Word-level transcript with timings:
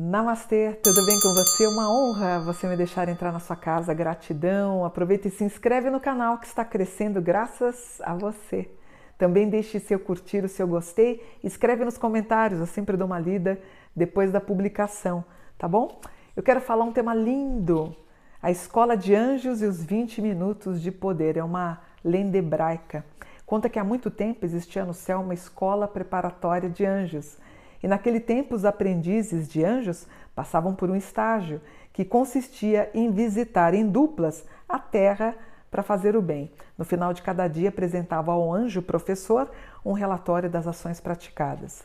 Namastê, 0.00 0.78
tudo 0.80 1.04
bem 1.04 1.18
com 1.20 1.34
você? 1.34 1.66
Uma 1.66 1.90
honra 1.90 2.38
você 2.38 2.68
me 2.68 2.76
deixar 2.76 3.08
entrar 3.08 3.32
na 3.32 3.40
sua 3.40 3.56
casa, 3.56 3.92
gratidão. 3.92 4.84
Aproveita 4.84 5.26
e 5.26 5.30
se 5.32 5.42
inscreve 5.42 5.90
no 5.90 5.98
canal 5.98 6.38
que 6.38 6.46
está 6.46 6.64
crescendo 6.64 7.20
graças 7.20 8.00
a 8.02 8.14
você. 8.14 8.70
Também 9.18 9.50
deixe 9.50 9.80
seu 9.80 9.98
curtir, 9.98 10.44
o 10.44 10.48
seu 10.48 10.68
gostei, 10.68 11.20
escreve 11.42 11.84
nos 11.84 11.98
comentários, 11.98 12.60
eu 12.60 12.66
sempre 12.66 12.96
dou 12.96 13.08
uma 13.08 13.18
lida 13.18 13.60
depois 13.96 14.30
da 14.30 14.40
publicação, 14.40 15.24
tá 15.58 15.66
bom? 15.66 16.00
Eu 16.36 16.44
quero 16.44 16.60
falar 16.60 16.84
um 16.84 16.92
tema 16.92 17.12
lindo, 17.12 17.92
a 18.40 18.52
Escola 18.52 18.96
de 18.96 19.16
Anjos 19.16 19.62
e 19.62 19.64
os 19.64 19.82
20 19.82 20.22
Minutos 20.22 20.80
de 20.80 20.92
Poder. 20.92 21.36
É 21.36 21.42
uma 21.42 21.80
lenda 22.04 22.38
hebraica. 22.38 23.04
Conta 23.44 23.68
que 23.68 23.80
há 23.80 23.82
muito 23.82 24.12
tempo 24.12 24.44
existia 24.44 24.84
no 24.84 24.94
céu 24.94 25.22
uma 25.22 25.34
escola 25.34 25.88
preparatória 25.88 26.70
de 26.70 26.86
anjos 26.86 27.36
e 27.82 27.88
naquele 27.88 28.20
tempo, 28.20 28.54
os 28.54 28.64
aprendizes 28.64 29.48
de 29.48 29.64
anjos 29.64 30.06
passavam 30.34 30.74
por 30.74 30.90
um 30.90 30.96
estágio 30.96 31.60
que 31.92 32.04
consistia 32.04 32.90
em 32.94 33.10
visitar 33.10 33.74
em 33.74 33.86
duplas 33.86 34.44
a 34.68 34.78
terra 34.78 35.34
para 35.70 35.82
fazer 35.82 36.16
o 36.16 36.22
bem. 36.22 36.50
No 36.76 36.84
final 36.84 37.12
de 37.12 37.22
cada 37.22 37.46
dia, 37.46 37.68
apresentava 37.68 38.32
ao 38.32 38.52
anjo 38.52 38.82
professor 38.82 39.50
um 39.84 39.92
relatório 39.92 40.48
das 40.48 40.66
ações 40.66 41.00
praticadas. 41.00 41.84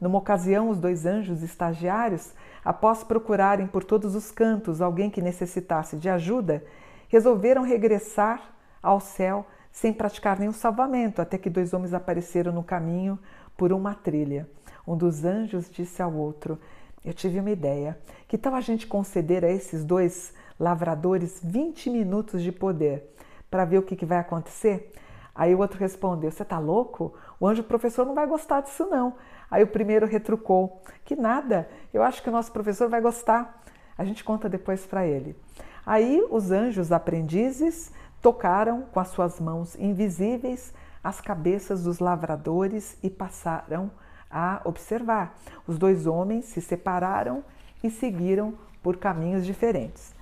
Numa 0.00 0.18
ocasião, 0.18 0.70
os 0.70 0.78
dois 0.78 1.04
anjos 1.04 1.42
estagiários, 1.42 2.32
após 2.64 3.04
procurarem 3.04 3.66
por 3.66 3.84
todos 3.84 4.14
os 4.14 4.30
cantos 4.30 4.80
alguém 4.80 5.10
que 5.10 5.20
necessitasse 5.20 5.96
de 5.96 6.08
ajuda, 6.08 6.64
resolveram 7.08 7.62
regressar 7.62 8.40
ao 8.82 8.98
céu 8.98 9.44
sem 9.70 9.92
praticar 9.92 10.38
nenhum 10.38 10.52
salvamento, 10.52 11.20
até 11.20 11.36
que 11.36 11.50
dois 11.50 11.72
homens 11.72 11.92
apareceram 11.92 12.52
no 12.52 12.62
caminho 12.62 13.18
por 13.60 13.74
uma 13.74 13.94
trilha. 13.94 14.48
Um 14.88 14.96
dos 14.96 15.22
anjos 15.22 15.70
disse 15.70 16.00
ao 16.00 16.14
outro: 16.14 16.58
Eu 17.04 17.12
tive 17.12 17.38
uma 17.38 17.50
ideia. 17.50 17.98
Que 18.26 18.38
tal 18.38 18.54
a 18.54 18.60
gente 18.62 18.86
conceder 18.86 19.44
a 19.44 19.50
esses 19.50 19.84
dois 19.84 20.32
lavradores 20.58 21.42
20 21.44 21.90
minutos 21.90 22.42
de 22.42 22.52
poder 22.52 23.14
para 23.50 23.66
ver 23.66 23.76
o 23.76 23.82
que, 23.82 23.94
que 23.94 24.06
vai 24.06 24.16
acontecer? 24.16 24.90
Aí 25.34 25.54
o 25.54 25.58
outro 25.58 25.78
respondeu: 25.78 26.30
Você 26.30 26.42
está 26.42 26.58
louco? 26.58 27.12
O 27.38 27.46
anjo 27.46 27.62
professor 27.62 28.06
não 28.06 28.14
vai 28.14 28.26
gostar 28.26 28.62
disso, 28.62 28.86
não. 28.86 29.16
Aí 29.50 29.62
o 29.62 29.66
primeiro 29.66 30.06
retrucou: 30.06 30.80
Que 31.04 31.14
nada, 31.14 31.68
eu 31.92 32.02
acho 32.02 32.22
que 32.22 32.30
o 32.30 32.32
nosso 32.32 32.50
professor 32.50 32.88
vai 32.88 33.02
gostar. 33.02 33.62
A 33.98 34.06
gente 34.06 34.24
conta 34.24 34.48
depois 34.48 34.86
para 34.86 35.06
ele. 35.06 35.36
Aí 35.84 36.26
os 36.30 36.50
anjos 36.50 36.92
aprendizes 36.92 37.92
tocaram 38.22 38.86
com 38.90 39.00
as 39.00 39.08
suas 39.08 39.38
mãos 39.38 39.76
invisíveis 39.78 40.72
as 41.02 41.20
cabeças 41.20 41.84
dos 41.84 41.98
lavradores 41.98 42.96
e 43.02 43.08
passaram 43.08 43.90
a 44.30 44.60
observar. 44.64 45.36
Os 45.66 45.78
dois 45.78 46.06
homens 46.06 46.44
se 46.46 46.60
separaram 46.60 47.42
e 47.82 47.90
seguiram 47.90 48.54
por 48.82 48.96
caminhos 48.96 49.44
diferentes. 49.44 50.14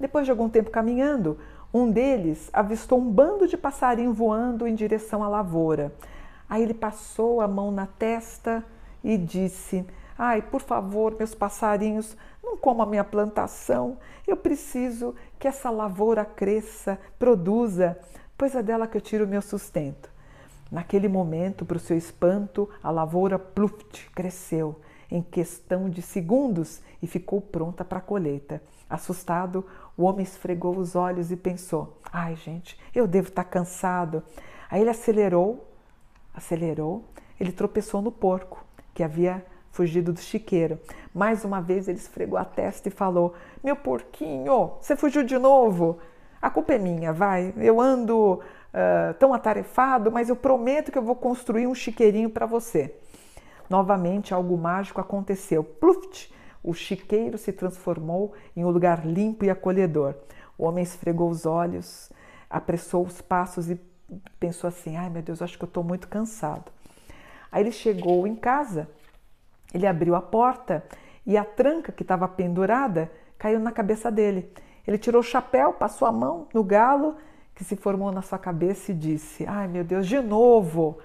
Depois 0.00 0.24
de 0.24 0.30
algum 0.30 0.48
tempo 0.48 0.70
caminhando, 0.70 1.38
um 1.72 1.90
deles 1.90 2.50
avistou 2.52 2.98
um 2.98 3.10
bando 3.10 3.46
de 3.46 3.56
passarinho 3.56 4.12
voando 4.12 4.66
em 4.66 4.74
direção 4.74 5.22
à 5.22 5.28
lavoura. 5.28 5.92
Aí 6.48 6.62
ele 6.62 6.74
passou 6.74 7.40
a 7.40 7.48
mão 7.48 7.70
na 7.70 7.86
testa 7.86 8.64
e 9.02 9.16
disse: 9.16 9.86
Ai, 10.18 10.42
por 10.42 10.60
favor, 10.60 11.14
meus 11.16 11.34
passarinhos, 11.34 12.16
não 12.42 12.56
comam 12.56 12.86
a 12.86 12.90
minha 12.90 13.04
plantação. 13.04 13.96
Eu 14.26 14.36
preciso 14.36 15.14
que 15.38 15.48
essa 15.48 15.70
lavoura 15.70 16.24
cresça, 16.24 16.98
produza, 17.18 17.98
pois 18.36 18.54
é 18.54 18.62
dela 18.62 18.86
que 18.86 18.96
eu 18.96 19.00
tiro 19.00 19.24
o 19.24 19.28
meu 19.28 19.40
sustento. 19.40 20.11
Naquele 20.72 21.06
momento, 21.06 21.66
para 21.66 21.76
o 21.76 21.80
seu 21.80 21.98
espanto, 21.98 22.66
a 22.82 22.90
lavoura 22.90 23.38
pluft 23.38 24.08
cresceu 24.14 24.80
em 25.10 25.20
questão 25.20 25.90
de 25.90 26.00
segundos 26.00 26.80
e 27.02 27.06
ficou 27.06 27.42
pronta 27.42 27.84
para 27.84 27.98
a 27.98 28.00
colheita. 28.00 28.62
Assustado, 28.88 29.66
o 29.98 30.04
homem 30.04 30.22
esfregou 30.22 30.78
os 30.78 30.96
olhos 30.96 31.30
e 31.30 31.36
pensou: 31.36 31.98
ai, 32.10 32.36
gente, 32.36 32.80
eu 32.94 33.06
devo 33.06 33.28
estar 33.28 33.44
tá 33.44 33.50
cansado. 33.50 34.22
Aí 34.70 34.80
ele 34.80 34.88
acelerou, 34.88 35.68
acelerou, 36.32 37.04
ele 37.38 37.52
tropeçou 37.52 38.00
no 38.00 38.10
porco 38.10 38.64
que 38.94 39.02
havia 39.02 39.44
fugido 39.72 40.10
do 40.10 40.20
chiqueiro. 40.20 40.80
Mais 41.12 41.44
uma 41.44 41.60
vez 41.60 41.86
ele 41.86 41.98
esfregou 41.98 42.38
a 42.38 42.46
testa 42.46 42.88
e 42.88 42.90
falou: 42.90 43.34
Meu 43.62 43.76
porquinho, 43.76 44.72
você 44.80 44.96
fugiu 44.96 45.22
de 45.22 45.36
novo? 45.36 45.98
A 46.40 46.50
culpa 46.50 46.72
é 46.72 46.78
minha, 46.78 47.12
vai. 47.12 47.54
Eu 47.56 47.80
ando 47.80 48.40
tão 49.18 49.34
atarefado, 49.34 50.10
mas 50.10 50.28
eu 50.28 50.36
prometo 50.36 50.90
que 50.90 50.98
eu 50.98 51.02
vou 51.02 51.16
construir 51.16 51.66
um 51.66 51.74
chiqueirinho 51.74 52.30
para 52.30 52.46
você. 52.46 52.94
Novamente, 53.68 54.34
algo 54.34 54.56
mágico 54.56 55.00
aconteceu. 55.00 55.62
Pluft! 55.62 56.32
O 56.62 56.72
chiqueiro 56.72 57.36
se 57.36 57.52
transformou 57.52 58.34
em 58.56 58.64
um 58.64 58.70
lugar 58.70 59.04
limpo 59.04 59.44
e 59.44 59.50
acolhedor. 59.50 60.14
O 60.56 60.64
homem 60.64 60.84
esfregou 60.84 61.28
os 61.28 61.44
olhos, 61.44 62.12
apressou 62.48 63.04
os 63.04 63.20
passos 63.20 63.68
e 63.68 63.80
pensou 64.38 64.68
assim: 64.68 64.96
ai 64.96 65.10
meu 65.10 65.22
Deus, 65.22 65.42
acho 65.42 65.58
que 65.58 65.64
eu 65.64 65.68
estou 65.68 65.82
muito 65.82 66.06
cansado. 66.06 66.70
Aí 67.50 67.62
ele 67.62 67.72
chegou 67.72 68.26
em 68.26 68.36
casa, 68.36 68.88
ele 69.74 69.86
abriu 69.86 70.14
a 70.14 70.22
porta 70.22 70.84
e 71.26 71.36
a 71.36 71.44
tranca 71.44 71.90
que 71.90 72.02
estava 72.02 72.28
pendurada 72.28 73.10
caiu 73.36 73.58
na 73.58 73.72
cabeça 73.72 74.10
dele. 74.10 74.52
Ele 74.86 74.98
tirou 74.98 75.20
o 75.20 75.24
chapéu, 75.24 75.72
passou 75.72 76.06
a 76.06 76.12
mão 76.12 76.46
no 76.54 76.62
galo 76.62 77.16
que 77.54 77.64
se 77.64 77.76
formou 77.76 78.10
na 78.10 78.22
sua 78.22 78.38
cabeça 78.38 78.92
e 78.92 78.94
disse: 78.94 79.46
Ai 79.46 79.68
meu 79.68 79.84
Deus, 79.84 80.06
de 80.06 80.20
novo! 80.20 80.98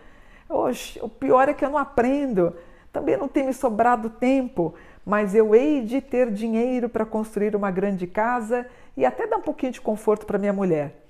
Oxe, 0.49 0.99
o 1.01 1.09
pior 1.09 1.49
é 1.49 1.53
que 1.53 1.65
eu 1.65 1.69
não 1.69 1.77
aprendo, 1.77 2.55
também 2.91 3.17
não 3.17 3.27
tem 3.27 3.45
me 3.45 3.53
sobrado 3.53 4.09
tempo, 4.09 4.73
mas 5.05 5.35
eu 5.35 5.53
hei 5.53 5.83
de 5.83 6.01
ter 6.01 6.31
dinheiro 6.31 6.87
para 6.87 7.05
construir 7.05 7.55
uma 7.55 7.69
grande 7.69 8.07
casa 8.07 8.65
e 8.95 9.05
até 9.05 9.27
dar 9.27 9.37
um 9.37 9.41
pouquinho 9.41 9.71
de 9.71 9.81
conforto 9.81 10.25
para 10.25 10.39
minha 10.39 10.53
mulher. 10.53 11.03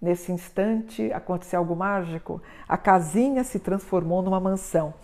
Nesse 0.00 0.32
instante 0.32 1.12
aconteceu 1.12 1.58
algo 1.58 1.74
mágico. 1.74 2.40
A 2.68 2.76
casinha 2.76 3.42
se 3.42 3.58
transformou 3.58 4.22
numa 4.22 4.38
mansão. 4.38 4.94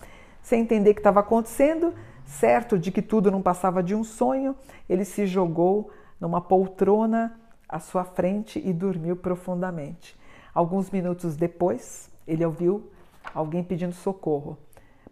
Sem 0.42 0.62
entender 0.62 0.90
o 0.90 0.94
que 0.94 1.00
estava 1.00 1.20
acontecendo, 1.20 1.94
certo 2.24 2.78
de 2.78 2.90
que 2.92 3.02
tudo 3.02 3.30
não 3.30 3.42
passava 3.42 3.82
de 3.82 3.94
um 3.94 4.04
sonho, 4.04 4.54
ele 4.88 5.04
se 5.04 5.26
jogou 5.26 5.90
numa 6.20 6.40
poltrona 6.40 7.38
à 7.70 7.78
sua 7.78 8.04
frente 8.04 8.60
e 8.62 8.72
dormiu 8.72 9.16
profundamente. 9.16 10.18
Alguns 10.52 10.90
minutos 10.90 11.36
depois, 11.36 12.10
ele 12.26 12.44
ouviu 12.44 12.90
alguém 13.32 13.62
pedindo 13.62 13.94
socorro, 13.94 14.58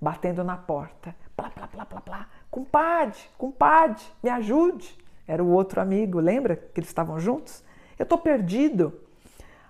batendo 0.00 0.42
na 0.42 0.56
porta. 0.56 1.14
Plá, 1.36 1.48
plá, 1.50 1.68
plá, 1.68 1.86
plá, 1.86 2.00
plá. 2.00 2.26
Compadre, 2.50 3.20
compadre, 3.38 4.02
me 4.20 4.28
ajude. 4.28 4.98
Era 5.26 5.44
o 5.44 5.50
outro 5.50 5.80
amigo, 5.80 6.18
lembra 6.18 6.56
que 6.56 6.80
eles 6.80 6.90
estavam 6.90 7.20
juntos? 7.20 7.62
Eu 7.96 8.02
estou 8.02 8.18
perdido. 8.18 8.92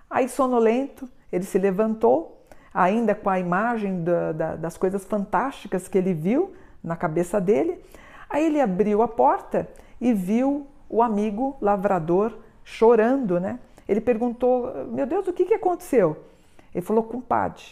Aí, 0.09 0.27
sonolento, 0.27 1.07
ele 1.31 1.43
se 1.43 1.59
levantou, 1.59 2.43
ainda 2.73 3.13
com 3.13 3.29
a 3.29 3.39
imagem 3.39 4.03
da, 4.03 4.31
da, 4.31 4.55
das 4.55 4.77
coisas 4.77 5.05
fantásticas 5.05 5.87
que 5.87 5.97
ele 5.97 6.13
viu 6.13 6.55
na 6.83 6.95
cabeça 6.95 7.39
dele. 7.39 7.83
Aí 8.27 8.45
ele 8.45 8.59
abriu 8.59 9.03
a 9.03 9.07
porta 9.07 9.69
e 10.01 10.13
viu 10.13 10.65
o 10.87 11.03
amigo 11.03 11.57
lavrador 11.61 12.35
chorando, 12.69 13.39
né? 13.39 13.59
Ele 13.87 13.99
perguntou: 13.99 14.85
Meu 14.87 15.05
Deus, 15.05 15.27
o 15.27 15.33
que, 15.33 15.45
que 15.45 15.53
aconteceu? 15.53 16.25
Ele 16.73 16.85
falou: 16.85 17.03
Compadre, 17.03 17.63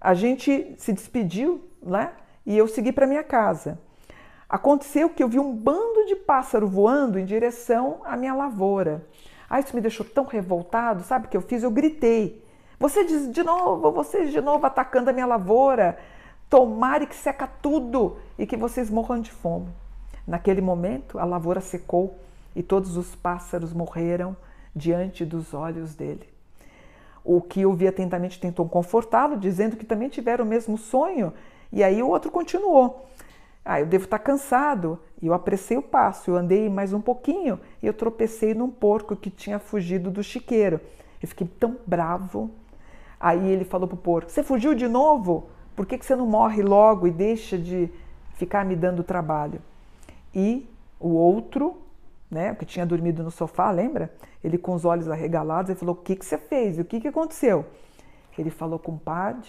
a 0.00 0.14
gente 0.14 0.74
se 0.76 0.92
despediu, 0.92 1.64
né? 1.82 2.12
E 2.44 2.56
eu 2.56 2.68
segui 2.68 2.92
para 2.92 3.06
minha 3.06 3.24
casa. 3.24 3.78
Aconteceu 4.48 5.08
que 5.08 5.22
eu 5.22 5.28
vi 5.28 5.38
um 5.38 5.54
bando 5.54 6.06
de 6.06 6.16
pássaro 6.16 6.66
voando 6.66 7.18
em 7.18 7.24
direção 7.24 8.00
à 8.04 8.16
minha 8.16 8.34
lavoura. 8.34 9.06
Ah, 9.48 9.60
isso 9.60 9.74
me 9.74 9.80
deixou 9.80 10.04
tão 10.04 10.24
revoltado, 10.24 11.02
sabe 11.02 11.26
o 11.26 11.28
que 11.28 11.36
eu 11.36 11.42
fiz? 11.42 11.62
Eu 11.62 11.70
gritei. 11.70 12.44
Você 12.78 13.04
diz 13.04 13.30
de 13.30 13.42
novo, 13.42 13.92
vocês 13.92 14.32
de 14.32 14.40
novo 14.40 14.66
atacando 14.66 15.10
a 15.10 15.12
minha 15.12 15.26
lavoura. 15.26 15.98
Tomare 16.48 17.06
que 17.06 17.14
seca 17.14 17.46
tudo 17.46 18.16
e 18.36 18.46
que 18.46 18.56
vocês 18.56 18.90
morram 18.90 19.20
de 19.20 19.30
fome. 19.30 19.68
Naquele 20.26 20.60
momento, 20.60 21.18
a 21.18 21.24
lavoura 21.24 21.60
secou 21.60 22.18
e 22.54 22.62
todos 22.62 22.96
os 22.96 23.14
pássaros 23.14 23.72
morreram 23.72 24.36
diante 24.74 25.24
dos 25.24 25.54
olhos 25.54 25.94
dele. 25.94 26.28
O 27.24 27.40
que 27.40 27.66
ouvia 27.66 27.90
atentamente 27.90 28.40
tentou 28.40 28.68
confortá-lo, 28.68 29.36
dizendo 29.36 29.76
que 29.76 29.84
também 29.84 30.08
tiveram 30.08 30.44
o 30.44 30.48
mesmo 30.48 30.78
sonho, 30.78 31.32
e 31.72 31.82
aí 31.82 32.02
o 32.02 32.08
outro 32.08 32.30
continuou. 32.30 33.06
Ah, 33.64 33.80
eu 33.80 33.86
devo 33.86 34.04
estar 34.04 34.18
cansado. 34.18 34.98
E 35.22 35.26
eu 35.26 35.34
apressei 35.34 35.76
o 35.76 35.82
passo, 35.82 36.30
eu 36.30 36.36
andei 36.36 36.68
mais 36.68 36.92
um 36.92 37.00
pouquinho 37.00 37.60
e 37.82 37.86
eu 37.86 37.92
tropecei 37.92 38.54
num 38.54 38.70
porco 38.70 39.14
que 39.14 39.28
tinha 39.30 39.58
fugido 39.58 40.10
do 40.10 40.22
chiqueiro. 40.22 40.80
Eu 41.22 41.28
fiquei 41.28 41.46
tão 41.46 41.76
bravo. 41.86 42.50
Aí 43.18 43.50
ele 43.50 43.64
falou 43.64 43.86
pro 43.86 43.98
porco: 43.98 44.30
Você 44.30 44.42
fugiu 44.42 44.74
de 44.74 44.88
novo? 44.88 45.50
Por 45.76 45.84
que, 45.86 45.98
que 45.98 46.06
você 46.06 46.16
não 46.16 46.26
morre 46.26 46.62
logo 46.62 47.06
e 47.06 47.10
deixa 47.10 47.58
de 47.58 47.90
ficar 48.34 48.64
me 48.64 48.74
dando 48.74 49.04
trabalho? 49.04 49.60
E 50.34 50.66
o 50.98 51.10
outro 51.10 51.76
né, 52.30 52.54
que 52.54 52.64
tinha 52.64 52.86
dormido 52.86 53.22
no 53.22 53.30
sofá, 53.30 53.70
lembra? 53.70 54.12
Ele 54.42 54.56
com 54.56 54.74
os 54.74 54.84
olhos 54.84 55.08
arregalados, 55.08 55.70
ele 55.70 55.78
falou: 55.78 55.94
O 55.94 55.98
que, 55.98 56.14
que 56.14 56.24
você 56.24 56.38
fez? 56.38 56.78
O 56.78 56.84
que, 56.84 57.00
que 57.00 57.08
aconteceu? 57.08 57.66
Ele 58.38 58.50
falou: 58.50 58.78
Compadre, 58.78 59.48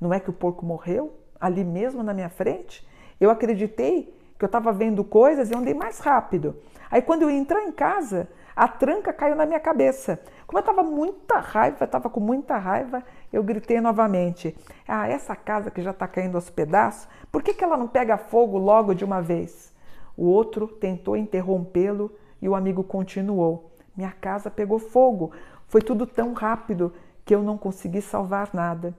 não 0.00 0.12
é 0.12 0.18
que 0.18 0.30
o 0.30 0.32
porco 0.32 0.64
morreu 0.64 1.12
ali 1.40 1.62
mesmo 1.62 2.02
na 2.02 2.14
minha 2.14 2.30
frente? 2.30 2.86
Eu 3.20 3.30
acreditei 3.30 4.14
que 4.38 4.44
eu 4.44 4.46
estava 4.46 4.72
vendo 4.72 5.04
coisas 5.04 5.50
e 5.50 5.54
andei 5.54 5.74
mais 5.74 5.98
rápido. 6.00 6.56
Aí 6.90 7.02
quando 7.02 7.22
eu 7.22 7.30
entrar 7.30 7.62
em 7.62 7.72
casa, 7.72 8.28
a 8.56 8.66
tranca 8.66 9.12
caiu 9.12 9.36
na 9.36 9.46
minha 9.46 9.60
cabeça. 9.60 10.20
Como 10.46 10.58
eu 10.58 10.60
estava 10.60 10.82
muita 10.82 11.38
raiva, 11.38 11.84
estava 11.84 12.08
com 12.08 12.20
muita 12.20 12.56
raiva, 12.56 13.02
eu 13.32 13.42
gritei 13.42 13.80
novamente: 13.80 14.56
Ah, 14.88 15.08
essa 15.08 15.36
casa 15.36 15.70
que 15.70 15.82
já 15.82 15.90
está 15.90 16.08
caindo 16.08 16.36
aos 16.36 16.48
pedaços, 16.48 17.08
por 17.30 17.42
que, 17.42 17.52
que 17.52 17.64
ela 17.64 17.76
não 17.76 17.88
pega 17.88 18.16
fogo 18.16 18.56
logo 18.56 18.94
de 18.94 19.04
uma 19.04 19.20
vez? 19.20 19.73
O 20.16 20.26
outro 20.26 20.68
tentou 20.68 21.16
interrompê-lo 21.16 22.12
e 22.40 22.48
o 22.48 22.54
amigo 22.54 22.84
continuou: 22.84 23.72
Minha 23.96 24.12
casa 24.12 24.50
pegou 24.50 24.78
fogo. 24.78 25.32
Foi 25.66 25.80
tudo 25.80 26.06
tão 26.06 26.32
rápido 26.32 26.92
que 27.24 27.34
eu 27.34 27.42
não 27.42 27.56
consegui 27.56 28.00
salvar 28.00 28.50
nada. 28.52 28.94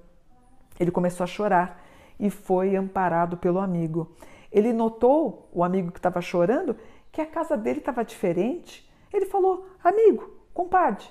Ele 0.79 0.91
começou 0.91 1.23
a 1.23 1.27
chorar 1.27 1.83
e 2.19 2.29
foi 2.29 2.75
amparado 2.75 3.37
pelo 3.37 3.59
amigo. 3.59 4.11
Ele 4.51 4.73
notou, 4.73 5.49
o 5.53 5.63
amigo 5.63 5.91
que 5.91 5.99
estava 5.99 6.21
chorando, 6.21 6.75
que 7.11 7.21
a 7.21 7.25
casa 7.25 7.55
dele 7.55 7.79
estava 7.79 8.03
diferente. 8.03 8.89
Ele 9.13 9.25
falou: 9.25 9.67
Amigo, 9.83 10.29
compadre, 10.53 11.05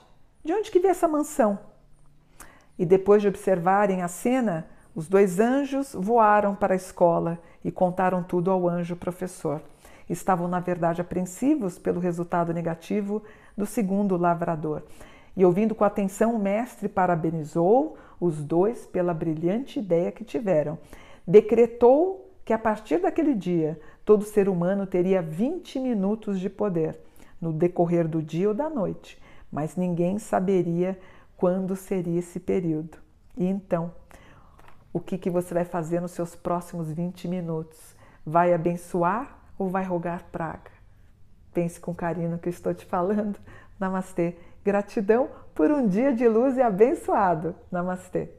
de 0.44 0.52
onde 0.52 0.70
que 0.70 0.80
veio 0.80 0.92
essa 0.92 1.08
mansão? 1.08 1.58
E 2.78 2.84
depois 2.84 3.22
de 3.22 3.28
observarem 3.28 4.02
a 4.02 4.08
cena, 4.08 4.66
os 4.94 5.08
dois 5.08 5.38
anjos 5.40 5.94
voaram 5.94 6.54
para 6.54 6.74
a 6.74 6.76
escola 6.76 7.38
e 7.64 7.70
contaram 7.70 8.22
tudo 8.22 8.50
ao 8.50 8.68
anjo 8.68 8.96
professor. 8.96 9.62
Estavam, 10.08 10.48
na 10.48 10.60
verdade, 10.60 11.00
apreensivos 11.00 11.78
pelo 11.78 12.00
resultado 12.00 12.52
negativo 12.52 13.22
do 13.56 13.64
segundo 13.64 14.16
lavrador. 14.16 14.82
E 15.36 15.44
ouvindo 15.44 15.74
com 15.74 15.84
atenção, 15.84 16.34
o 16.34 16.38
mestre 16.38 16.88
parabenizou 16.88 17.96
os 18.20 18.42
dois 18.42 18.86
pela 18.86 19.12
brilhante 19.12 19.78
ideia 19.78 20.12
que 20.12 20.24
tiveram. 20.24 20.78
Decretou 21.26 22.32
que 22.44 22.52
a 22.52 22.58
partir 22.58 22.98
daquele 23.00 23.34
dia 23.34 23.80
todo 24.04 24.24
ser 24.24 24.48
humano 24.48 24.86
teria 24.86 25.22
20 25.22 25.80
minutos 25.80 26.38
de 26.38 26.50
poder 26.50 26.98
no 27.40 27.52
decorrer 27.52 28.06
do 28.06 28.22
dia 28.22 28.48
ou 28.48 28.54
da 28.54 28.68
noite, 28.68 29.20
mas 29.50 29.76
ninguém 29.76 30.18
saberia 30.18 30.98
quando 31.36 31.74
seria 31.74 32.18
esse 32.18 32.38
período. 32.38 32.98
E 33.36 33.44
então, 33.44 33.92
o 34.92 35.00
que, 35.00 35.18
que 35.18 35.30
você 35.30 35.52
vai 35.52 35.64
fazer 35.64 36.00
nos 36.00 36.12
seus 36.12 36.36
próximos 36.36 36.92
20 36.92 37.26
minutos? 37.26 37.96
Vai 38.24 38.54
abençoar 38.54 39.43
ou 39.58 39.68
vai 39.68 39.84
rogar 39.84 40.24
praga? 40.30 40.70
Pense 41.52 41.78
com 41.78 41.94
carinho 41.94 42.30
no 42.30 42.38
que 42.38 42.48
estou 42.48 42.74
te 42.74 42.84
falando. 42.84 43.38
Namastê. 43.78 44.36
Gratidão 44.64 45.28
por 45.54 45.70
um 45.70 45.86
dia 45.86 46.12
de 46.12 46.26
luz 46.26 46.56
e 46.56 46.62
abençoado. 46.62 47.54
Namastê. 47.70 48.30